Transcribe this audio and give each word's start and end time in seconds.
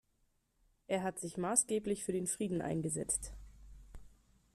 Er 0.87 1.03
hat 1.03 1.19
sich 1.19 1.37
maßgeblich 1.37 2.03
für 2.03 2.11
den 2.11 2.25
Frieden 2.25 2.63
eingesetzt. 2.63 3.33